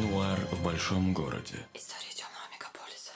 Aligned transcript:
Нуар 0.00 0.38
в 0.50 0.64
большом 0.64 1.12
городе. 1.12 1.56
История 1.74 2.14
темного 2.14 2.46
мегаполиса. 2.54 3.12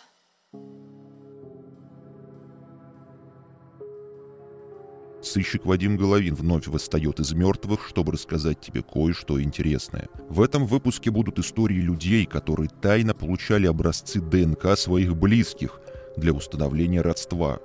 Сыщик 5.22 5.64
Вадим 5.64 5.96
Головин 5.96 6.34
вновь 6.34 6.66
восстает 6.66 7.20
из 7.20 7.32
мертвых, 7.32 7.86
чтобы 7.88 8.12
рассказать 8.12 8.60
тебе 8.60 8.82
кое-что 8.82 9.40
интересное. 9.42 10.08
В 10.28 10.42
этом 10.42 10.66
выпуске 10.66 11.10
будут 11.10 11.38
истории 11.38 11.80
людей, 11.80 12.26
которые 12.26 12.68
тайно 12.68 13.14
получали 13.14 13.66
образцы 13.66 14.20
ДНК 14.20 14.76
своих 14.76 15.16
близких 15.16 15.80
для 16.18 16.34
установления 16.34 17.00
родства. 17.00 17.60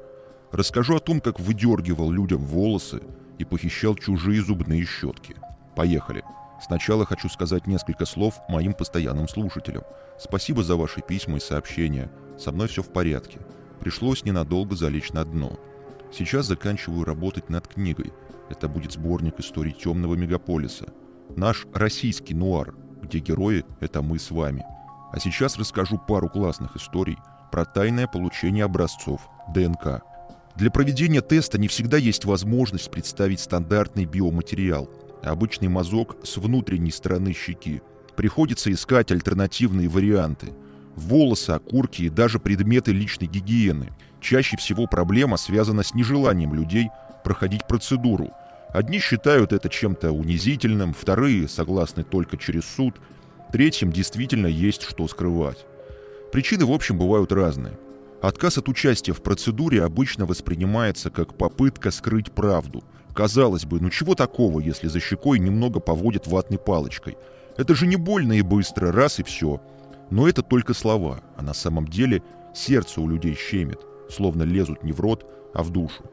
Расскажу 0.54 0.96
о 0.96 1.02
том, 1.02 1.20
как 1.20 1.42
выдергивал 1.42 2.10
людям 2.10 2.46
волосы 2.46 3.02
и 3.38 3.44
похищал 3.44 3.96
чужие 3.96 4.42
зубные 4.42 4.86
щетки. 4.86 5.36
Поехали! 5.76 6.24
Сначала 6.62 7.06
хочу 7.06 7.30
сказать 7.30 7.68
несколько 7.68 8.06
слов 8.06 8.42
моим 8.50 8.74
постоянным 8.74 9.28
слушателям. 9.28 9.84
Спасибо 10.20 10.64
за 10.64 10.76
ваши 10.76 11.02
письма 11.02 11.38
и 11.38 11.40
сообщения. 11.40 12.12
Со 12.38 12.52
мной 12.52 12.68
все 12.68 12.84
в 12.84 12.92
порядке. 12.92 13.40
Пришлось 13.80 14.26
ненадолго 14.26 14.76
залечь 14.76 15.12
на 15.14 15.24
дно. 15.24 15.58
Сейчас 16.12 16.48
заканчиваю 16.48 17.06
работать 17.06 17.50
над 17.50 17.68
книгой. 17.68 18.12
Это 18.50 18.68
будет 18.68 18.92
сборник 18.92 19.40
историй 19.40 19.72
темного 19.72 20.16
мегаполиса. 20.16 20.88
Наш 21.36 21.66
российский 21.74 22.34
нуар, 22.34 22.74
где 23.02 23.20
герои— 23.20 23.64
это 23.80 24.02
мы 24.02 24.20
с 24.20 24.32
вами. 24.32 24.66
А 25.14 25.20
сейчас 25.20 25.58
расскажу 25.58 25.98
пару 25.98 26.28
классных 26.30 26.76
историй 26.76 27.18
про 27.52 27.64
тайное 27.66 28.08
получение 28.08 28.66
образцов 28.66 29.30
ДНК. 29.54 30.02
Для 30.56 30.72
проведения 30.72 31.22
теста 31.22 31.58
не 31.58 31.68
всегда 31.68 31.98
есть 31.98 32.26
возможность 32.26 32.92
представить 32.92 33.40
стандартный 33.40 34.06
биоматериал— 34.06 34.90
обычный 35.24 35.68
мазок 35.68 36.18
с 36.24 36.38
внутренней 36.38 36.92
стороны 36.92 37.34
щеки. 37.34 37.82
Приходится 38.16 38.72
искать 38.72 39.12
альтернативные 39.12 39.88
варианты. 39.88 40.54
Волосы, 40.96 41.52
окурки 41.52 42.04
и 42.04 42.10
даже 42.10 42.40
предметы 42.40 42.92
личной 42.92 43.28
гигиены. 43.28 43.94
Чаще 44.22 44.58
всего 44.58 44.88
проблема 44.88 45.38
связана 45.38 45.84
с 45.84 45.94
нежеланием 45.94 46.54
людей 46.54 46.90
проходить 47.24 47.68
процедуру. 47.68 48.32
Одни 48.74 49.00
считают 49.00 49.54
это 49.54 49.70
чем-то 49.70 50.12
унизительным, 50.12 50.94
вторые 50.94 51.48
согласны 51.48 52.04
только 52.04 52.38
через 52.38 52.66
суд, 52.66 52.96
третьим 53.52 53.92
действительно 53.92 54.48
есть 54.48 54.84
что 54.84 55.08
скрывать. 55.08 55.66
Причины, 56.32 56.66
в 56.66 56.72
общем, 56.72 56.98
бывают 56.98 57.32
разные. 57.32 57.80
Отказ 58.22 58.58
от 58.58 58.68
участия 58.68 59.14
в 59.14 59.24
процедуре 59.24 59.84
обычно 59.84 60.26
воспринимается 60.26 61.10
как 61.10 61.36
попытка 61.36 61.90
скрыть 61.92 62.32
правду– 62.32 62.84
Казалось 63.14 63.66
бы, 63.66 63.80
ну 63.80 63.90
чего 63.90 64.16
такого, 64.16 64.60
если 64.60 64.88
за 64.88 65.00
щекой 65.00 65.40
немного 65.40 65.80
поводят 65.80 66.28
ватной 66.28 66.60
палочкой? 66.60 67.18
Это 67.58 67.76
же 67.76 67.88
не 67.88 67.96
больно 67.96 68.34
и 68.34 68.42
быстро, 68.42 68.92
раз 68.92 69.20
и 69.20 69.24
все. 69.24 69.62
Но 70.10 70.28
это 70.28 70.42
только 70.42 70.74
слова, 70.74 71.22
а 71.36 71.42
на 71.42 71.54
самом 71.54 71.88
деле 71.88 72.24
сердце 72.54 73.02
у 73.02 73.08
людей 73.08 73.36
щемит, 73.36 73.80
словно 74.10 74.44
лезут 74.44 74.84
не 74.84 74.92
в 74.92 75.00
рот, 75.00 75.26
а 75.54 75.64
в 75.64 75.70
душу. 75.70 76.04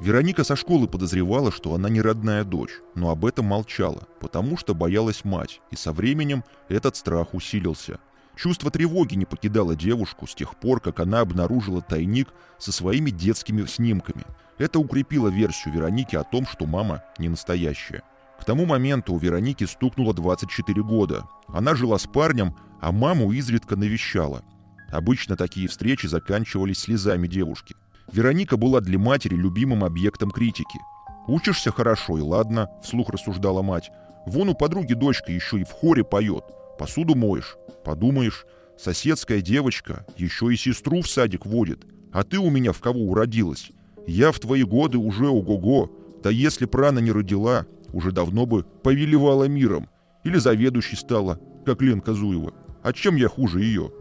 Вероника 0.00 0.44
со 0.44 0.54
школы 0.54 0.86
подозревала, 0.86 1.50
что 1.50 1.74
она 1.74 1.88
не 1.88 2.00
родная 2.00 2.44
дочь, 2.44 2.80
но 2.94 3.10
об 3.10 3.24
этом 3.24 3.46
молчала, 3.46 4.06
потому 4.20 4.56
что 4.56 4.74
боялась 4.74 5.24
мать, 5.24 5.60
и 5.70 5.76
со 5.76 5.92
временем 5.92 6.44
этот 6.68 6.96
страх 6.96 7.34
усилился. 7.34 7.98
Чувство 8.36 8.70
тревоги 8.70 9.16
не 9.16 9.24
покидало 9.24 9.74
девушку 9.74 10.28
с 10.28 10.34
тех 10.34 10.56
пор, 10.56 10.80
как 10.80 11.00
она 11.00 11.20
обнаружила 11.20 11.82
тайник 11.82 12.28
со 12.58 12.70
своими 12.70 13.10
детскими 13.10 13.64
снимками– 13.66 14.24
это 14.58 14.78
укрепило 14.78 15.28
версию 15.28 15.74
Вероники 15.74 16.16
о 16.16 16.24
том, 16.24 16.46
что 16.46 16.66
мама 16.66 17.02
не 17.18 17.28
настоящая. 17.28 18.02
К 18.38 18.44
тому 18.44 18.66
моменту 18.66 19.14
у 19.14 19.18
Вероники 19.18 19.64
стукнуло 19.64 20.14
24 20.14 20.82
года. 20.82 21.24
Она 21.48 21.74
жила 21.74 21.98
с 21.98 22.06
парнем, 22.06 22.56
а 22.80 22.92
маму 22.92 23.32
изредка 23.32 23.76
навещала. 23.76 24.42
Обычно 24.90 25.36
такие 25.36 25.68
встречи 25.68 26.06
заканчивались 26.06 26.78
слезами 26.78 27.26
девушки. 27.26 27.74
Вероника 28.12 28.56
была 28.56 28.80
для 28.80 28.98
матери 28.98 29.34
любимым 29.34 29.84
объектом 29.84 30.30
критики. 30.30 30.78
«Учишься 31.26 31.70
хорошо, 31.70 32.16
и 32.16 32.22
ладно»,— 32.22 32.70
вслух 32.82 33.10
рассуждала 33.10 33.60
мать. 33.60 33.90
«Вон 34.24 34.48
у 34.48 34.54
подруги 34.54 34.94
дочка 34.94 35.30
еще 35.30 35.60
и 35.60 35.64
в 35.64 35.72
хоре 35.72 36.04
поет. 36.04 36.44
Посуду 36.78 37.14
моешь. 37.14 37.56
Подумаешь, 37.84 38.46
соседская 38.78 39.42
девочка 39.42 40.06
еще 40.16 40.52
и 40.52 40.56
сестру 40.56 41.02
в 41.02 41.08
садик 41.08 41.44
водит. 41.44 41.84
А 42.12 42.22
ты 42.22 42.38
у 42.38 42.48
меня 42.48 42.72
в 42.72 42.80
кого 42.80 43.00
уродилась? 43.00 43.72
Я 44.08 44.32
в 44.32 44.40
твои 44.40 44.62
годы 44.62 44.96
уже 44.96 45.28
ого-го, 45.28 45.90
да 46.22 46.30
если 46.30 46.64
прана 46.64 46.98
не 46.98 47.12
родила, 47.12 47.66
уже 47.92 48.10
давно 48.10 48.46
бы 48.46 48.64
повелевала 48.82 49.44
миром. 49.44 49.86
Или 50.24 50.38
заведующей 50.38 50.96
стала, 50.96 51.38
как 51.66 51.82
Ленка 51.82 52.14
Зуева. 52.14 52.54
А 52.82 52.94
чем 52.94 53.16
я 53.16 53.28
хуже 53.28 53.60
ее? 53.60 53.92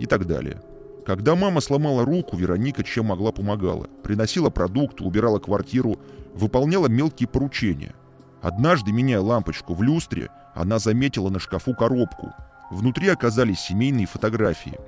И 0.00 0.06
так 0.06 0.26
далее. 0.26 0.60
Когда 1.06 1.36
мама 1.36 1.60
сломала 1.60 2.04
руку, 2.04 2.36
Вероника 2.36 2.82
чем 2.82 3.06
могла 3.06 3.30
помогала. 3.30 3.86
Приносила 4.02 4.50
продукты, 4.50 5.04
убирала 5.04 5.38
квартиру, 5.38 6.00
выполняла 6.34 6.88
мелкие 6.88 7.28
поручения. 7.28 7.94
Однажды, 8.42 8.90
меняя 8.90 9.20
лампочку 9.20 9.72
в 9.72 9.84
люстре, 9.84 10.30
она 10.56 10.80
заметила 10.80 11.30
на 11.30 11.38
шкафу 11.38 11.74
коробку. 11.74 12.32
Внутри 12.72 13.06
оказались 13.08 13.60
семейные 13.60 14.08
фотографии. 14.08 14.80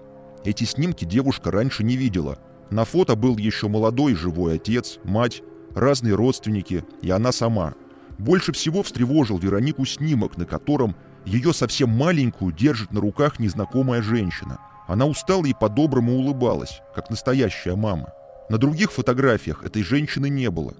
Эти 0.44 0.64
снимки 0.64 1.04
девушка 1.04 1.52
раньше 1.52 1.84
не 1.84 1.96
видела– 1.96 2.36
на 2.70 2.84
фото 2.84 3.16
был 3.16 3.36
еще 3.36 3.68
молодой 3.68 4.14
живой 4.14 4.56
отец, 4.56 4.98
мать, 5.04 5.42
разные 5.74 6.14
родственники 6.14 6.84
и 7.02 7.10
она 7.10 7.32
сама. 7.32 7.74
Больше 8.18 8.52
всего 8.52 8.82
встревожил 8.82 9.38
Веронику 9.38 9.84
снимок, 9.84 10.36
на 10.36 10.44
котором 10.44 10.94
ее 11.24 11.52
совсем 11.52 11.90
маленькую 11.90 12.52
держит 12.52 12.92
на 12.92 13.00
руках 13.00 13.38
незнакомая 13.38 14.02
женщина. 14.02 14.58
Она 14.86 15.06
устала 15.06 15.46
и 15.46 15.54
по-доброму 15.54 16.16
улыбалась, 16.16 16.80
как 16.94 17.10
настоящая 17.10 17.76
мама. 17.76 18.12
На 18.48 18.58
других 18.58 18.92
фотографиях 18.92 19.64
этой 19.64 19.82
женщины 19.82 20.28
не 20.28 20.50
было. 20.50 20.74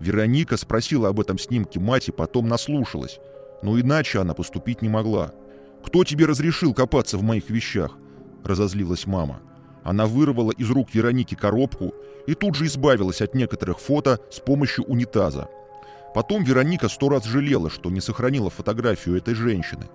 Вероника 0.00 0.56
спросила 0.56 1.08
об 1.08 1.20
этом 1.20 1.38
снимке 1.38 1.78
мать 1.78 2.08
и 2.08 2.12
потом 2.12 2.48
наслушалась, 2.48 3.18
но 3.62 3.78
иначе 3.78 4.20
она 4.20 4.34
поступить 4.34 4.82
не 4.82 4.88
могла. 4.88 5.32
«Кто 5.84 6.04
тебе 6.04 6.24
разрешил 6.24 6.72
копаться 6.72 7.18
в 7.18 7.22
моих 7.22 7.50
вещах?»– 7.50 7.96
разозлилась 8.44 9.06
мама. 9.06 9.40
Она 9.84 10.06
вырвала 10.06 10.50
из 10.50 10.70
рук 10.70 10.88
Вероники 10.94 11.34
коробку 11.34 11.94
и 12.26 12.34
тут 12.34 12.56
же 12.56 12.66
избавилась 12.66 13.20
от 13.20 13.34
некоторых 13.34 13.78
фото 13.78 14.18
с 14.30 14.40
помощью 14.40 14.84
унитаза. 14.86 15.48
Потом 16.14 16.42
Вероника 16.42 16.88
сто 16.88 17.10
раз 17.10 17.24
жалела, 17.24 17.68
что 17.68 17.90
не 17.90 18.00
сохранила 18.00 18.48
фотографию 18.48 19.16
этой 19.16 19.34
женщины. 19.34 19.86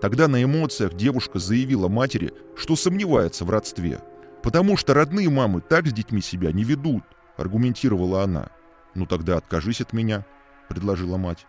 Тогда 0.00 0.28
на 0.28 0.42
эмоциях 0.42 0.94
девушка 0.94 1.40
заявила 1.40 1.88
матери, 1.88 2.32
что 2.56 2.76
сомневается 2.76 3.44
в 3.44 3.50
родстве. 3.50 4.00
«Потому 4.42 4.76
что 4.76 4.92
родные 4.92 5.30
мамы 5.30 5.62
так 5.62 5.86
с 5.86 5.92
детьми 5.92 6.20
себя 6.20 6.52
не 6.52 6.64
ведут»,— 6.64 7.02
аргументировала 7.36 8.22
она. 8.22 8.50
«Ну 8.94 9.06
тогда 9.06 9.38
откажись 9.38 9.80
от 9.80 9.94
меня»,— 9.94 10.26
предложила 10.68 11.16
мать. 11.16 11.46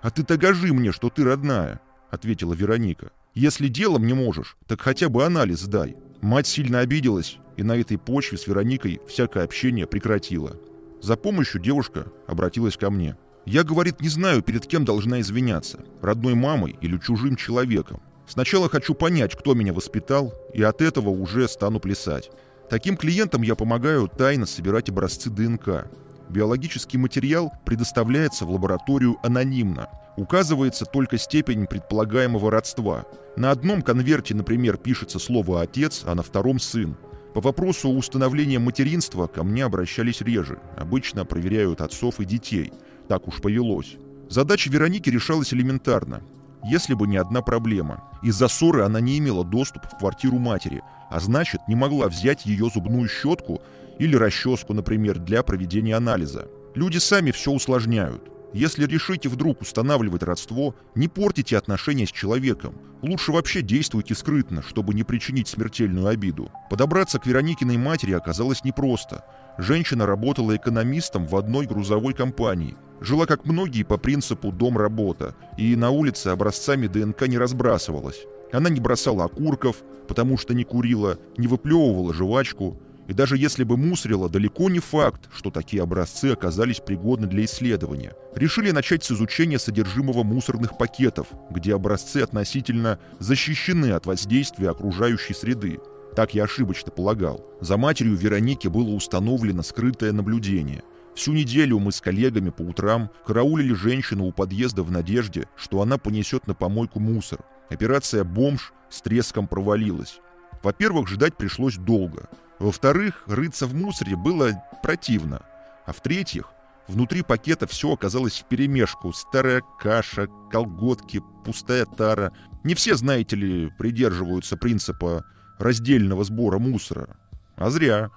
«А 0.00 0.10
ты 0.10 0.24
докажи 0.24 0.74
мне, 0.74 0.90
что 0.90 1.08
ты 1.08 1.22
родная»,— 1.22 1.80
ответила 2.10 2.52
Вероника. 2.52 3.12
«Если 3.34 3.68
делом 3.68 4.06
не 4.06 4.12
можешь, 4.12 4.56
так 4.66 4.80
хотя 4.80 5.08
бы 5.08 5.24
анализ 5.24 5.60
сдай». 5.60 5.96
Мать 6.22 6.46
сильно 6.46 6.78
обиделась, 6.78 7.38
и 7.56 7.64
на 7.64 7.76
этой 7.76 7.98
почве 7.98 8.38
с 8.38 8.46
Вероникой 8.46 9.00
всякое 9.08 9.42
общение 9.42 9.88
прекратила. 9.88 10.56
За 11.02 11.16
помощью 11.16 11.60
девушка 11.60 12.06
обратилась 12.28 12.76
ко 12.76 12.90
мне. 12.90 13.16
Я, 13.44 13.64
говорит, 13.64 14.00
не 14.00 14.08
знаю, 14.08 14.40
перед 14.40 14.64
кем 14.68 14.84
должна 14.84 15.20
извиняться, 15.20 15.80
родной 16.00 16.34
мамой 16.34 16.76
или 16.80 16.96
чужим 16.96 17.34
человеком. 17.34 18.00
Сначала 18.28 18.68
хочу 18.68 18.94
понять, 18.94 19.36
кто 19.36 19.54
меня 19.54 19.72
воспитал, 19.72 20.32
и 20.54 20.62
от 20.62 20.80
этого 20.80 21.08
уже 21.08 21.48
стану 21.48 21.80
плясать. 21.80 22.30
Таким 22.70 22.96
клиентам 22.96 23.42
я 23.42 23.56
помогаю 23.56 24.06
тайно 24.06 24.46
собирать 24.46 24.88
образцы 24.88 25.28
ДНК. 25.28 25.90
Биологический 26.28 26.98
материал 26.98 27.52
предоставляется 27.66 28.44
в 28.44 28.52
лабораторию 28.52 29.16
анонимно, 29.24 29.88
указывается 30.16 30.84
только 30.84 31.18
степень 31.18 31.66
предполагаемого 31.66 32.50
родства. 32.50 33.04
На 33.36 33.50
одном 33.50 33.82
конверте, 33.82 34.34
например, 34.34 34.76
пишется 34.76 35.18
слово 35.18 35.62
«отец», 35.62 36.02
а 36.06 36.14
на 36.14 36.22
втором 36.22 36.58
«сын». 36.58 36.96
По 37.34 37.40
вопросу 37.40 37.88
установления 37.88 38.58
материнства 38.58 39.26
ко 39.26 39.42
мне 39.42 39.64
обращались 39.64 40.20
реже. 40.20 40.58
Обычно 40.76 41.24
проверяют 41.24 41.80
отцов 41.80 42.20
и 42.20 42.26
детей. 42.26 42.72
Так 43.08 43.26
уж 43.26 43.40
повелось. 43.40 43.96
Задача 44.28 44.70
Вероники 44.70 45.08
решалась 45.08 45.54
элементарно. 45.54 46.22
Если 46.64 46.92
бы 46.94 47.06
не 47.06 47.16
одна 47.16 47.40
проблема. 47.40 48.04
Из-за 48.22 48.48
ссоры 48.48 48.82
она 48.82 49.00
не 49.00 49.18
имела 49.18 49.44
доступа 49.44 49.88
в 49.88 49.98
квартиру 49.98 50.38
матери, 50.38 50.82
а 51.10 51.20
значит, 51.20 51.60
не 51.68 51.74
могла 51.74 52.08
взять 52.08 52.44
ее 52.46 52.70
зубную 52.72 53.08
щетку 53.08 53.62
или 53.98 54.14
расческу, 54.14 54.74
например, 54.74 55.18
для 55.18 55.42
проведения 55.42 55.96
анализа. 55.96 56.48
Люди 56.74 56.98
сами 56.98 57.30
все 57.30 57.50
усложняют. 57.50 58.30
Если 58.52 58.86
решите 58.86 59.28
вдруг 59.28 59.62
устанавливать 59.62 60.22
родство, 60.22 60.74
не 60.94 61.08
портите 61.08 61.56
отношения 61.56 62.06
с 62.06 62.12
человеком. 62.12 62.74
Лучше 63.00 63.32
вообще 63.32 63.62
действуйте 63.62 64.14
скрытно, 64.14 64.62
чтобы 64.62 64.92
не 64.94 65.04
причинить 65.04 65.48
смертельную 65.48 66.06
обиду. 66.06 66.50
Подобраться 66.68 67.18
к 67.18 67.26
Вероникиной 67.26 67.78
матери 67.78 68.12
оказалось 68.12 68.62
непросто. 68.62 69.24
Женщина 69.58 70.06
работала 70.06 70.54
экономистом 70.54 71.26
в 71.26 71.36
одной 71.36 71.66
грузовой 71.66 72.12
компании. 72.12 72.76
Жила, 73.00 73.26
как 73.26 73.46
многие, 73.46 73.82
по 73.82 73.96
принципу 73.96 74.52
«дом-работа», 74.52 75.34
и 75.56 75.74
на 75.74 75.90
улице 75.90 76.28
образцами 76.28 76.86
ДНК 76.86 77.26
не 77.26 77.38
разбрасывалась. 77.38 78.20
Она 78.52 78.68
не 78.70 78.80
бросала 78.80 79.24
окурков, 79.24 79.82
потому 80.06 80.36
что 80.38 80.54
не 80.54 80.64
курила, 80.64 81.18
не 81.36 81.46
выплевывала 81.46 82.12
жвачку. 82.14 82.78
И 83.08 83.12
даже 83.12 83.36
если 83.36 83.64
бы 83.64 83.76
мусорила, 83.76 84.28
далеко 84.28 84.70
не 84.70 84.78
факт, 84.78 85.28
что 85.34 85.50
такие 85.50 85.82
образцы 85.82 86.26
оказались 86.26 86.80
пригодны 86.80 87.26
для 87.26 87.44
исследования. 87.44 88.14
Решили 88.34 88.70
начать 88.70 89.02
с 89.04 89.12
изучения 89.12 89.58
содержимого 89.58 90.22
мусорных 90.22 90.78
пакетов, 90.78 91.26
где 91.50 91.74
образцы 91.74 92.18
относительно 92.18 92.98
защищены 93.18 93.92
от 93.92 94.06
воздействия 94.06 94.70
окружающей 94.70 95.34
среды. 95.34 95.80
Так 96.14 96.34
я 96.34 96.44
ошибочно 96.44 96.92
полагал. 96.92 97.44
За 97.60 97.76
матерью 97.76 98.16
Вероники 98.16 98.68
было 98.68 98.90
установлено 98.90 99.62
скрытое 99.62 100.12
наблюдение. 100.12 100.82
Всю 101.14 101.32
неделю 101.32 101.78
мы 101.78 101.92
с 101.92 102.00
коллегами 102.00 102.50
по 102.50 102.62
утрам 102.62 103.10
караулили 103.26 103.74
женщину 103.74 104.26
у 104.26 104.32
подъезда 104.32 104.82
в 104.82 104.90
надежде, 104.90 105.46
что 105.56 105.82
она 105.82 105.98
понесет 105.98 106.46
на 106.46 106.54
помойку 106.54 107.00
мусор. 107.00 107.40
Операция 107.68 108.24
«Бомж» 108.24 108.72
с 108.88 109.02
треском 109.02 109.46
провалилась. 109.46 110.20
Во-первых, 110.62 111.08
ждать 111.08 111.36
пришлось 111.36 111.76
долго. 111.76 112.28
Во-вторых, 112.62 113.24
рыться 113.26 113.66
в 113.66 113.74
мусоре 113.74 114.14
было 114.14 114.52
противно. 114.84 115.42
А 115.84 115.92
в-третьих, 115.92 116.52
внутри 116.86 117.22
пакета 117.22 117.66
все 117.66 117.92
оказалось 117.92 118.36
вперемешку. 118.38 119.12
Старая 119.12 119.62
каша, 119.80 120.28
колготки, 120.48 121.20
пустая 121.44 121.86
тара. 121.86 122.32
Не 122.62 122.76
все, 122.76 122.94
знаете 122.94 123.34
ли, 123.34 123.68
придерживаются 123.78 124.56
принципа 124.56 125.24
раздельного 125.58 126.22
сбора 126.22 126.60
мусора. 126.60 127.16
А 127.56 127.68
зря. 127.68 128.10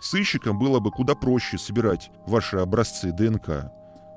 Сыщикам 0.00 0.58
было 0.58 0.80
бы 0.80 0.90
куда 0.90 1.14
проще 1.14 1.58
собирать 1.58 2.10
ваши 2.26 2.56
образцы 2.56 3.12
ДНК. 3.12 3.70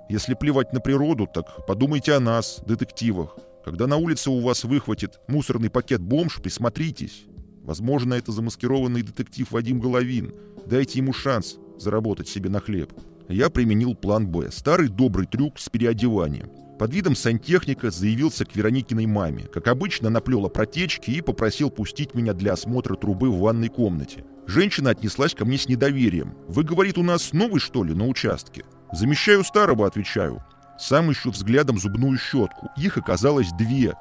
Если 0.07 0.33
плевать 0.33 0.71
на 0.71 0.79
природу, 0.79 1.27
так 1.27 1.65
подумайте 1.67 2.13
о 2.13 2.21
нас, 2.21 2.61
детективах. 2.65 3.35
Когда 3.65 3.85
на 3.85 3.97
улице 3.97 4.29
у 4.29 4.39
вас 4.39 4.63
выхватит 4.63 5.19
мусорный 5.27 5.69
пакет 5.69 5.99
бомж, 5.99 6.41
присмотритесь. 6.41 7.25
Возможно, 7.67 8.13
это 8.13 8.31
замаскированный 8.31 9.01
детектив 9.01 9.51
Вадим 9.51 9.81
Головин. 9.81 10.33
Дайте 10.65 10.99
ему 10.99 11.11
шанс 11.11 11.57
заработать 11.77 12.29
себе 12.29 12.49
на 12.49 12.61
хлеб. 12.61 12.93
Я 13.27 13.49
применил 13.49 13.93
план 13.93 14.25
«Б»— 14.25 14.49
старый 14.51 14.87
добрый 14.87 15.27
трюк 15.27 15.59
с 15.59 15.67
переодеванием. 15.67 16.49
Под 16.79 16.93
видом 16.93 17.13
сантехника 17.13 17.91
заявился 17.91 18.45
к 18.45 18.55
Вероникиной 18.55 19.05
маме. 19.05 19.47
Как 19.53 19.67
обычно, 19.67 20.09
наплел 20.09 20.45
о 20.45 20.49
протечке 20.49 21.11
и 21.11 21.21
попросил 21.21 21.69
пустить 21.69 22.13
меня 22.13 22.33
для 22.33 22.53
осмотра 22.53 22.95
трубы 22.95 23.29
в 23.29 23.39
ванной 23.39 23.67
комнате. 23.67 24.23
Женщина 24.45 24.91
отнеслась 24.91 25.33
ко 25.33 25.43
мне 25.43 25.57
с 25.57 25.67
недоверием. 25.67 26.35
«Вы, 26.47 26.63
говорит, 26.63 26.97
у 26.97 27.03
нас 27.03 27.33
новый, 27.33 27.59
что 27.59 27.83
ли, 27.83 27.93
на 27.93 28.07
участке?» 28.07 28.63
«Замещаю 28.93 29.43
старого»,— 29.43 29.85
отвечаю. 29.87 30.41
Сам 30.79 31.11
ищу 31.11 31.31
взглядом 31.31 31.77
зубную 31.79 32.17
щетку. 32.17 32.69
Их 32.77 32.97
оказалось 32.97 33.51
две. 33.59 33.93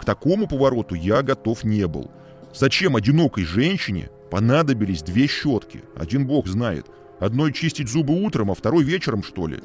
К 0.00 0.04
такому 0.06 0.46
повороту 0.46 0.94
я 0.94 1.20
готов 1.20 1.62
не 1.64 1.86
был. 1.86 2.10
Зачем 2.54 2.96
одинокой 2.96 3.44
женщине 3.44 4.10
понадобились 4.30 5.02
две 5.02 5.26
щетки? 5.26 5.82
Один 5.96 6.26
бог 6.26 6.46
знает. 6.46 6.86
Одной 7.20 7.52
чистить 7.52 7.88
зубы 7.88 8.22
утром, 8.22 8.50
а 8.50 8.54
второй 8.54 8.84
вечером, 8.84 9.22
что 9.22 9.46
ли? 9.46 9.60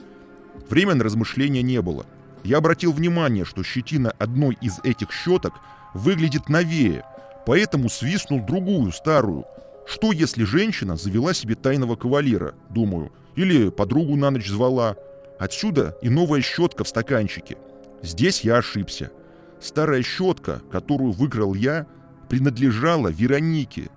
Время 0.70 0.96
на 0.96 1.04
размышления 1.04 1.62
не 1.62 1.82
было. 1.82 2.06
Я 2.44 2.58
обратил 2.58 2.92
внимание, 2.92 3.46
что 3.46 3.64
щетина 3.64 4.12
одной 4.20 4.58
из 4.62 4.80
этих 4.84 5.12
щеток 5.12 5.54
выглядит 5.94 6.50
новее, 6.50 7.04
поэтому 7.46 7.90
свистнул 7.90 8.46
другую, 8.46 8.92
старую— 8.92 9.46
что, 9.88 10.12
если 10.12 10.44
женщина 10.44 10.98
завела 10.98 11.34
себе 11.34 11.56
тайного 11.56 11.96
кавалера, 11.96 12.56
думаю, 12.70 13.14
или 13.36 13.70
подругу 13.70 14.18
на 14.18 14.32
ночь 14.32 14.48
звала? 14.48 14.98
Отсюда 15.40 15.98
и 16.02 16.10
новая 16.10 16.42
щетка 16.42 16.84
в 16.84 16.90
стаканчике. 16.90 17.58
Здесь 18.02 18.42
я 18.42 18.58
ошибся. 18.58 19.12
Старая 19.62 20.04
щетка, 20.04 20.62
которую 20.72 21.14
выкрал 21.14 21.54
я, 21.54 21.88
принадлежала 22.30 23.08
Веронике. 23.10 23.90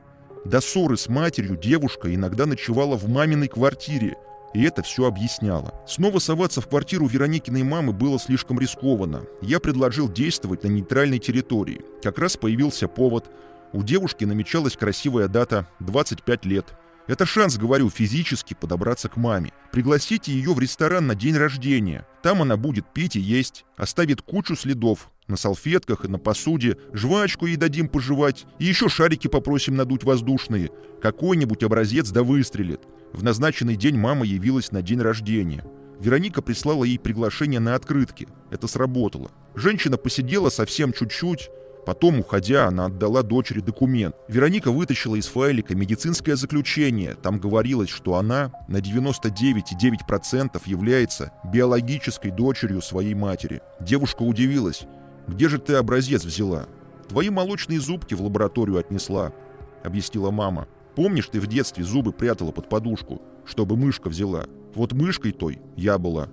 До 0.44 0.61
ссоры 0.61 0.97
с 0.97 1.09
матерью 1.09 1.56
девушка 1.56 2.15
иногда 2.15 2.47
ночевала 2.47 2.97
в 2.97 3.09
маминой 3.09 3.49
квартире, 3.49 4.17
и 4.55 4.62
это 4.62 4.82
все 4.82 5.06
объясняло. 5.06 5.75
Снова 5.87 6.19
соваться 6.19 6.61
в 6.61 6.69
квартиру 6.69 7.06
Вероникиной 7.06 7.62
мамы 7.62 7.93
было 7.93 8.19
слишком 8.19 8.59
рискованно. 8.59 9.25
Я 9.43 9.61
предложил 9.61 10.09
действовать 10.09 10.65
на 10.65 10.69
нейтральной 10.69 11.19
территории. 11.19 11.82
Как 12.03 12.19
раз 12.19 12.37
появился 12.37 12.88
повод– 12.88 13.31
у 13.73 13.82
девушки 13.85 14.25
намечалась 14.25 14.76
красивая 14.76 15.29
дата– 15.29 15.67
25 15.81 16.44
лет. 16.44 16.67
Это 17.11 17.27
шанс, 17.27 17.57
говорю, 17.57 17.91
физически 17.91 18.55
подобраться 18.55 19.09
к 19.09 19.17
маме. 19.17 19.51
Пригласите 19.73 20.31
ее 20.31 20.55
в 20.55 20.61
ресторан 20.61 21.09
на 21.09 21.17
день 21.17 21.37
рождения. 21.37 22.07
Там 22.23 22.41
она 22.41 22.57
будет 22.57 22.87
пить 22.95 23.17
и 23.17 23.21
есть, 23.21 23.65
оставит 23.77 24.23
кучу 24.23 24.55
следов. 24.55 25.11
На 25.27 25.37
салфетках 25.37 26.05
и 26.05 26.09
на 26.09 26.21
посуде, 26.21 26.77
жвачку 26.93 27.47
ей 27.47 27.57
дадим 27.57 27.89
пожевать, 27.89 28.47
и 28.61 28.67
еще 28.67 28.89
шарики 28.89 29.27
попросим 29.27 29.75
надуть 29.75 30.05
воздушные. 30.05 30.71
Какой-нибудь 31.03 31.65
образец 31.65 32.11
да 32.11 32.23
выстрелит. 32.23 32.83
В 33.12 33.25
назначенный 33.25 33.75
день 33.75 33.99
мама 33.99 34.25
явилась 34.25 34.71
на 34.71 34.81
день 34.81 35.01
рождения. 35.01 35.65
Вероника 35.99 36.43
прислала 36.43 36.85
ей 36.85 37.01
приглашение 37.01 37.59
на 37.59 37.75
открытки. 37.75 38.29
Это 38.53 38.69
сработало. 38.69 39.33
Женщина 39.57 39.97
посидела 39.97 40.49
совсем 40.49 40.93
чуть-чуть, 40.93 41.51
Потом, 41.87 42.21
уходя, 42.21 42.67
она 42.67 42.87
отдала 42.87 43.23
дочери 43.23 43.61
документ. 43.61 44.15
Вероника 44.29 44.71
вытащила 44.71 45.17
из 45.17 45.27
файлика 45.27 45.75
медицинское 45.75 46.37
заключение. 46.37 47.15
Там 47.15 47.38
говорилось, 47.38 47.88
что 47.88 48.17
она 48.17 48.53
на 48.69 48.79
99,9% 48.79 50.61
является 50.67 51.32
биологической 51.44 52.31
дочерью 52.31 52.82
своей 52.82 53.15
матери. 53.15 53.62
Девушка 53.81 54.23
удивилась. 54.23 54.82
«Где 55.27 55.49
же 55.49 55.59
ты 55.59 55.75
образец 55.75 56.25
взяла?» 56.25 56.67
«Твои 57.09 57.31
молочные 57.31 57.81
зубки 57.81 58.15
в 58.15 58.23
лабораторию 58.23 58.79
отнесла»,— 58.79 59.33
объяснила 59.85 60.31
мама. 60.31 60.69
«Помнишь, 60.94 61.29
ты 61.29 61.41
в 61.41 61.47
детстве 61.47 61.83
зубы 61.85 62.12
прятала 62.12 62.53
под 62.53 62.69
подушку, 62.69 63.23
чтобы 63.44 63.76
мышка 63.76 64.09
взяла? 64.09 64.44
Вот 64.75 64.93
мышкой 64.93 65.33
той 65.33 65.61
я 65.76 65.99
была». 65.99 66.29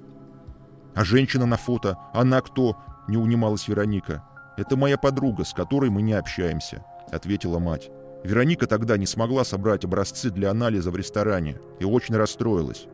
«А 0.93 1.03
женщина 1.03 1.45
на 1.45 1.57
фото? 1.57 1.97
Она 2.13 2.41
кто?»— 2.41 2.77
не 3.07 3.17
унималась 3.17 3.67
Вероника. 3.67 4.23
«Это 4.57 4.75
моя 4.75 4.97
подруга, 4.97 5.45
с 5.45 5.53
которой 5.53 5.91
мы 5.91 6.01
не 6.01 6.13
общаемся»,— 6.13 6.83
ответила 7.11 7.59
мать. 7.59 7.91
Вероника 8.23 8.65
тогда 8.65 8.97
не 8.97 9.05
смогла 9.05 9.45
собрать 9.45 9.85
образцы 9.85 10.31
для 10.31 10.49
анализа 10.49 10.89
в 10.89 10.95
ресторане 10.95 11.59
и 11.79 11.85
очень 11.85 12.15
расстроилась. 12.15 12.87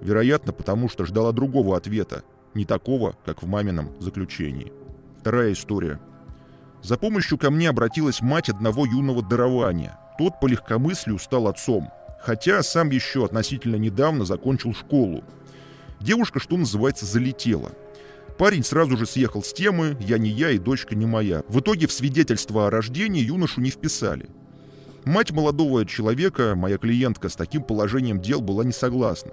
Вероятно, 0.00 0.52
потому 0.52 0.88
что 0.88 1.04
ждала 1.04 1.32
другого 1.32 1.76
ответа, 1.76 2.22
не 2.54 2.64
такого, 2.64 3.16
как 3.26 3.42
в 3.42 3.46
мамином 3.46 3.90
заключении. 3.98 4.72
Вторая 5.20 5.52
история. 5.52 5.98
За 6.82 6.96
помощью 6.96 7.36
ко 7.36 7.50
мне 7.50 7.68
обратилась 7.68 8.22
мать 8.22 8.48
одного 8.48 8.86
юного 8.86 9.20
дарования. 9.20 9.98
Тот 10.18 10.38
по 10.40 10.46
легкомыслию 10.46 11.18
стал 11.18 11.48
отцом, 11.48 11.90
хотя 12.22 12.62
сам 12.62 12.90
еще 12.90 13.24
относительно 13.24 13.76
недавно 13.76 14.24
закончил 14.24 14.72
школу. 14.72 15.24
Девушка, 15.98 16.38
что 16.38 16.56
называется, 16.56 17.04
залетела— 17.04 17.72
Парень 18.38 18.62
сразу 18.62 18.96
же 18.96 19.04
съехал 19.04 19.42
с 19.42 19.52
темы 19.52 19.96
«я 19.98 20.16
не 20.16 20.30
я 20.30 20.50
и 20.50 20.58
дочка 20.58 20.94
не 20.94 21.06
моя». 21.06 21.42
В 21.48 21.58
итоге 21.58 21.88
в 21.88 21.92
свидетельство 21.92 22.68
о 22.68 22.70
рождении 22.70 23.20
юношу 23.20 23.60
не 23.60 23.70
вписали. 23.70 24.28
Мать 25.04 25.32
молодого 25.32 25.84
человека, 25.84 26.54
моя 26.54 26.78
клиентка, 26.78 27.30
с 27.30 27.34
таким 27.34 27.64
положением 27.64 28.20
дел 28.20 28.40
была 28.40 28.62
не 28.62 28.70
согласна. 28.70 29.32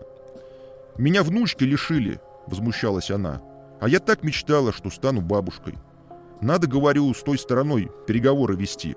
«Меня 0.98 1.22
внучки 1.22 1.64
лишили»,— 1.64 2.20
возмущалась 2.48 3.12
она. 3.12 3.44
«А 3.80 3.88
я 3.88 4.00
так 4.00 4.24
мечтала, 4.24 4.74
что 4.74 4.90
стану 4.90 5.22
бабушкой. 5.22 5.76
Надо, 6.42 6.66
говорю, 6.66 7.14
с 7.14 7.22
той 7.22 7.38
стороной 7.38 7.92
переговоры 8.08 8.56
вести». 8.56 8.96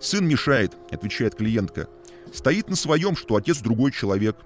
«Сын 0.00 0.26
мешает»,— 0.26 0.72
отвечает 0.90 1.34
клиентка. 1.34 1.88
«Стоит 2.32 2.70
на 2.70 2.76
своем, 2.76 3.14
что 3.14 3.36
отец 3.36 3.58
другой 3.58 3.92
человек. 3.92 4.36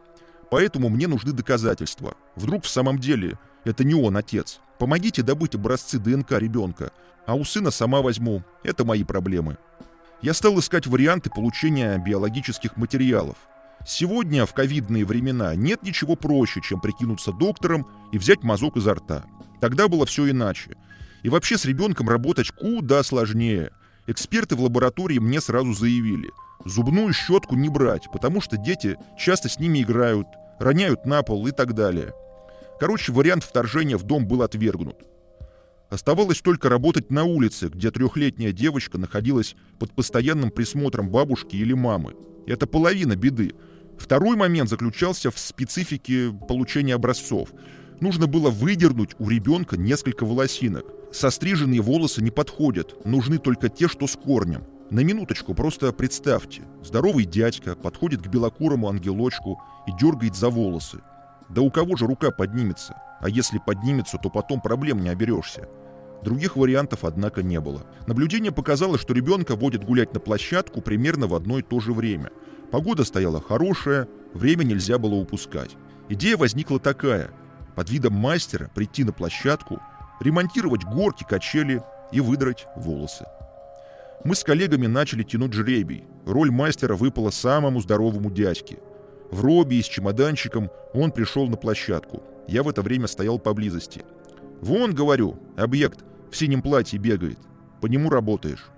Поэтому 0.50 0.88
мне 0.88 1.06
нужны 1.06 1.32
доказательства. 1.32 2.14
Вдруг 2.34 2.64
в 2.64 2.68
самом 2.68 2.98
деле 2.98 3.38
это 3.64 3.84
не 3.84 3.94
он 3.94 4.16
отец. 4.16 4.60
Помогите 4.78 5.22
добыть 5.22 5.54
образцы 5.54 5.98
ДНК 5.98 6.32
ребенка, 6.32 6.92
а 7.26 7.34
у 7.34 7.44
сына 7.44 7.70
сама 7.70 8.00
возьму. 8.00 8.42
Это 8.62 8.84
мои 8.84 9.04
проблемы. 9.04 9.58
Я 10.22 10.34
стал 10.34 10.58
искать 10.58 10.86
варианты 10.86 11.30
получения 11.30 11.98
биологических 11.98 12.76
материалов. 12.76 13.36
Сегодня, 13.86 14.44
в 14.44 14.52
ковидные 14.52 15.06
времена, 15.06 15.54
нет 15.54 15.82
ничего 15.82 16.14
проще, 16.14 16.60
чем 16.60 16.80
прикинуться 16.80 17.32
доктором 17.32 17.86
и 18.12 18.18
взять 18.18 18.42
мазок 18.42 18.76
изо 18.76 18.94
рта. 18.94 19.24
Тогда 19.60 19.88
было 19.88 20.04
все 20.04 20.30
иначе. 20.30 20.76
И 21.22 21.28
вообще 21.28 21.56
с 21.56 21.64
ребенком 21.64 22.08
работать 22.08 22.50
куда 22.50 23.02
сложнее. 23.02 23.70
Эксперты 24.06 24.56
в 24.56 24.62
лаборатории 24.62 25.18
мне 25.18 25.40
сразу 25.40 25.72
заявили, 25.72 26.30
зубную 26.64 27.12
щетку 27.12 27.54
не 27.54 27.68
брать, 27.68 28.08
потому 28.12 28.40
что 28.40 28.56
дети 28.56 28.96
часто 29.18 29.48
с 29.48 29.58
ними 29.58 29.82
играют, 29.82 30.26
роняют 30.58 31.06
на 31.06 31.22
пол 31.22 31.46
и 31.46 31.52
так 31.52 31.74
далее. 31.74 32.12
Короче, 32.80 33.12
вариант 33.12 33.44
вторжения 33.44 33.98
в 33.98 34.04
дом 34.04 34.26
был 34.26 34.40
отвергнут. 34.40 34.96
Оставалось 35.90 36.40
только 36.40 36.70
работать 36.70 37.10
на 37.10 37.24
улице, 37.24 37.68
где 37.68 37.90
трехлетняя 37.90 38.52
девочка 38.52 38.96
находилась 38.96 39.54
под 39.78 39.92
постоянным 39.92 40.50
присмотром 40.50 41.10
бабушки 41.10 41.56
или 41.56 41.74
мамы. 41.74 42.14
Это 42.46 42.66
половина 42.66 43.16
беды. 43.16 43.52
Второй 43.98 44.34
момент 44.34 44.70
заключался 44.70 45.30
в 45.30 45.38
специфике 45.38 46.32
получения 46.48 46.94
образцов. 46.94 47.50
Нужно 48.00 48.26
было 48.26 48.48
выдернуть 48.48 49.14
у 49.18 49.28
ребенка 49.28 49.76
несколько 49.76 50.24
волосинок. 50.24 50.86
Состриженные 51.12 51.82
волосы 51.82 52.22
не 52.22 52.30
подходят, 52.30 53.04
нужны 53.04 53.36
только 53.36 53.68
те, 53.68 53.88
что 53.88 54.06
с 54.06 54.16
корнем. 54.16 54.64
На 54.90 55.00
минуточку 55.00 55.54
просто 55.54 55.92
представьте. 55.92 56.62
Здоровый 56.82 57.26
дядька 57.26 57.74
подходит 57.74 58.22
к 58.22 58.28
белокурому 58.28 58.88
ангелочку 58.88 59.60
и 59.86 59.92
дергает 60.00 60.34
за 60.34 60.48
волосы. 60.48 61.00
Да 61.50 61.62
у 61.62 61.70
кого 61.70 61.96
же 61.96 62.06
рука 62.06 62.30
поднимется? 62.30 62.94
А 63.20 63.28
если 63.28 63.58
поднимется, 63.58 64.18
то 64.18 64.30
потом 64.30 64.60
проблем 64.60 65.02
не 65.02 65.08
оберешься. 65.08 65.68
Других 66.22 66.56
вариантов, 66.56 67.04
однако, 67.04 67.42
не 67.42 67.60
было. 67.60 67.82
Наблюдение 68.06 68.52
показало, 68.52 68.98
что 68.98 69.14
ребенка 69.14 69.56
водят 69.56 69.84
гулять 69.84 70.14
на 70.14 70.20
площадку 70.20 70.80
примерно 70.80 71.26
в 71.26 71.34
одно 71.34 71.58
и 71.58 71.62
то 71.62 71.80
же 71.80 71.92
время. 71.92 72.30
Погода 72.70 73.04
стояла 73.04 73.40
хорошая, 73.40 74.06
время 74.32 74.62
нельзя 74.64 74.98
было 74.98 75.14
упускать. 75.14 75.76
Идея 76.08 76.36
возникла 76.36 76.78
такая. 76.78 77.30
Под 77.74 77.90
видом 77.90 78.14
мастера 78.14 78.70
прийти 78.74 79.04
на 79.04 79.12
площадку, 79.12 79.80
ремонтировать 80.20 80.84
горки, 80.84 81.24
качели 81.28 81.82
и 82.12 82.20
выдрать 82.20 82.66
волосы. 82.76 83.24
Мы 84.22 84.34
с 84.34 84.44
коллегами 84.44 84.86
начали 84.86 85.22
тянуть 85.22 85.54
жребий. 85.54 86.04
Роль 86.26 86.50
мастера 86.50 86.94
выпала 86.94 87.30
самому 87.30 87.80
здоровому 87.80 88.30
дядьке. 88.30 88.78
В 89.30 89.44
робе 89.44 89.78
и 89.78 89.82
с 89.82 89.86
чемоданчиком 89.86 90.70
он 90.92 91.12
пришел 91.12 91.48
на 91.48 91.56
площадку. 91.56 92.22
Я 92.48 92.62
в 92.62 92.68
это 92.68 92.82
время 92.82 93.06
стоял 93.06 93.38
поблизости. 93.38 94.02
«Вон,— 94.60 94.94
говорю,— 94.94 95.38
объект 95.56 96.04
в 96.30 96.36
синем 96.36 96.62
платье 96.62 96.98
бегает. 96.98 97.38
По 97.80 97.86
нему 97.86 98.10
работаешь». 98.10 98.70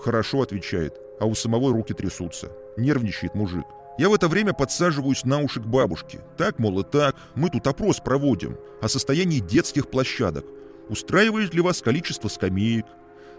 «Хорошо»,— 0.00 0.40
отвечает, 0.42 0.94
а 1.20 1.26
у 1.26 1.34
самого 1.34 1.72
руки 1.72 1.92
трясутся. 1.92 2.50
Нервничает 2.76 3.34
мужик. 3.34 3.66
Я 3.98 4.08
в 4.08 4.14
это 4.14 4.28
время 4.28 4.52
подсаживаюсь 4.52 5.24
на 5.24 5.40
уши 5.40 5.60
к 5.60 5.66
бабушке. 5.66 6.20
Так, 6.36 6.60
мол, 6.60 6.78
и 6.80 6.84
так, 6.84 7.16
мы 7.34 7.50
тут 7.50 7.66
опрос 7.66 7.98
проводим 7.98 8.56
о 8.80 8.88
состоянии 8.88 9.40
детских 9.40 9.90
площадок. 9.90 10.46
Устраивает 10.88 11.52
ли 11.52 11.60
вас 11.60 11.82
количество 11.82 12.28
скамеек? 12.28 12.86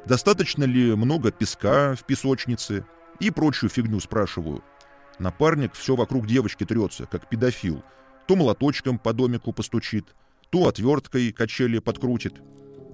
Достаточно 0.05 0.65
ли 0.65 0.93
много 0.95 1.31
песка 1.31 1.95
в 1.95 2.03
песочнице? 2.05 2.85
И 3.21 3.31
прочую 3.31 3.69
фигню 3.69 4.01
спрашиваю. 4.01 4.61
Напарник 5.19 5.73
все 5.73 5.95
вокруг 5.95 6.27
девочки 6.27 6.65
трется, 6.65 7.05
как 7.05 7.29
педофил. 7.29 7.83
То 8.27 8.35
молоточком 8.35 8.97
по 8.97 9.13
домику 9.13 9.53
постучит, 9.53 10.15
то 10.49 10.67
отверткой 10.67 11.31
качели 11.31 11.79
подкрутит. 11.79 12.41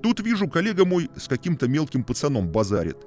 Тут 0.02 0.20
вижу, 0.20 0.48
коллега 0.48 0.86
мой 0.86 1.10
с 1.16 1.28
каким-то 1.28 1.68
мелким 1.68 2.04
пацаном 2.04 2.50
базарит. 2.50 2.98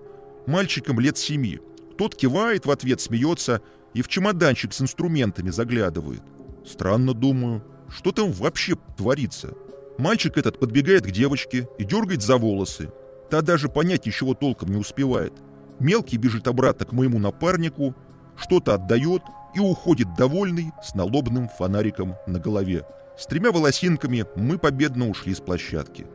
Мальчиком 0.47 1.01
лет 1.01 1.19
семи. 1.19 1.61
Тот 1.97 2.15
кивает 2.15 2.65
в 2.65 2.71
ответ, 2.71 3.01
смеется 3.01 3.61
и 3.95 4.03
в 4.03 4.09
чемоданчик 4.09 4.73
с 4.73 4.81
инструментами 4.81 5.51
заглядывает. 5.51 6.23
Странно, 6.67 7.15
думаю, 7.15 7.65
что 7.89 8.13
там 8.13 8.33
вообще 8.33 8.77
творится? 8.97 9.55
Мальчик 9.99 10.37
этот 10.39 10.61
подбегает 10.61 11.07
к 11.07 11.11
девочке 11.11 11.69
и 11.79 11.85
дергает 11.85 12.23
за 12.23 12.37
волосы. 12.37 12.93
Та 13.31 13.43
даже 13.43 13.69
понять 13.69 14.07
ничего 14.07 14.35
толком 14.35 14.71
не 14.71 14.77
успевает. 14.77 15.33
Мелкий 15.81 16.17
бежит 16.17 16.47
обратно 16.47 16.87
к 16.87 16.93
моему 16.93 17.19
напарнику, 17.19 17.95
что-то 18.39 18.75
отдает 18.75 19.23
и 19.55 19.61
уходит 19.61 20.15
довольный 20.15 20.73
с 20.83 20.95
налобным 20.95 21.49
фонариком 21.49 22.15
на 22.27 22.39
голове. 22.39 22.85
С 23.19 23.27
тремя 23.27 23.51
волосинками 23.51 24.25
мы 24.37 24.59
победно 24.59 25.09
ушли 25.09 25.35
с 25.35 25.41
площадки. 25.41 26.07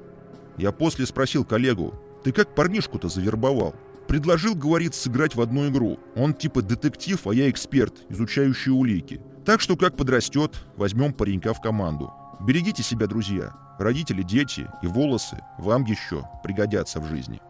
Я 0.58 0.72
после 0.72 1.06
спросил 1.06 1.44
коллегу, 1.44 1.94
ты 2.24 2.32
как 2.32 2.56
парнишку-то 2.56 3.10
завербовал? 3.10 3.76
Предложил, 4.08 4.56
говорит, 4.56 4.96
сыграть 4.96 5.36
в 5.36 5.42
одну 5.42 5.68
игру. 5.70 6.00
Он 6.16 6.34
типа 6.34 6.62
детектив, 6.62 7.26
а 7.28 7.34
я 7.34 7.50
эксперт, 7.50 7.94
изучающий 8.10 8.72
улики. 8.72 9.22
Так 9.46 9.60
что 9.60 9.76
как 9.76 9.98
подрастет, 9.98 10.56
возьмем 10.78 11.14
паренька 11.14 11.54
в 11.54 11.62
команду. 11.62 12.14
Берегите 12.40 12.84
себя, 12.84 13.08
друзья. 13.08 13.54
Родители, 13.80 14.22
дети 14.22 14.68
и 14.82 14.88
волосы 14.88 15.38
вам 15.58 15.84
еще 15.86 16.24
пригодятся 16.44 17.00
в 17.00 17.08
жизни. 17.08 17.42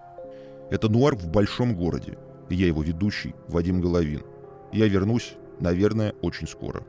Это 0.72 0.90
нуар 0.90 1.16
в 1.16 1.28
большом 1.28 1.76
городе. 1.76 2.18
И 2.50 2.56
я 2.56 2.68
его 2.68 2.82
ведущий, 2.82 3.36
Вадим 3.48 3.82
Головин. 3.82 4.24
Я 4.74 4.88
вернусь, 4.88 5.36
наверное, 5.60 6.16
очень 6.24 6.48
скоро. 6.48 6.84